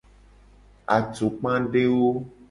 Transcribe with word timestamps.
Atukpadewo. 0.95 2.11